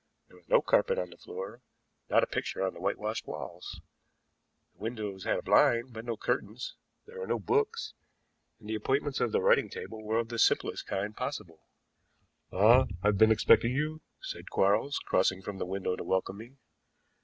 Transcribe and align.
There 0.29 0.35
was 0.37 0.49
no 0.49 0.63
carpet 0.63 0.97
on 0.97 1.11
the 1.11 1.17
floor, 1.17 1.61
not 2.09 2.23
a 2.23 2.25
picture 2.25 2.65
on 2.65 2.73
the 2.73 2.79
whitewashed 2.79 3.27
walls. 3.27 3.81
The 4.73 4.79
window 4.79 5.15
had 5.19 5.37
a 5.37 5.43
blind, 5.43 5.93
but 5.93 6.05
no 6.05 6.17
curtains; 6.17 6.73
there 7.05 7.19
were 7.19 7.27
no 7.27 7.37
books, 7.37 7.93
and 8.59 8.67
the 8.67 8.73
appointments 8.73 9.19
of 9.19 9.31
the 9.31 9.41
writing 9.41 9.69
table 9.69 10.03
were 10.03 10.17
of 10.17 10.29
the 10.29 10.39
simplest 10.39 10.87
kind 10.87 11.15
possible. 11.15 11.67
"Ah, 12.51 12.87
I 13.03 13.09
have 13.09 13.19
been 13.19 13.31
expecting 13.31 13.73
you," 13.73 14.01
said 14.19 14.49
Quarles, 14.49 14.97
crossing 14.97 15.43
from 15.43 15.59
the 15.59 15.67
window 15.67 15.95
to 15.95 16.03
welcome 16.03 16.39
me. 16.39 16.57